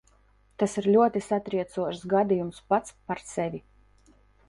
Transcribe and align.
Tas 0.63 0.73
ir 0.81 0.87
ļoti 0.95 1.21
satriecošs 1.27 2.09
gadījums 2.17 2.65
pats 2.73 2.99
par 3.11 3.25
sevi. 3.37 3.67